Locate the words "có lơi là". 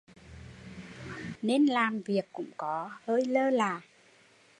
2.57-3.81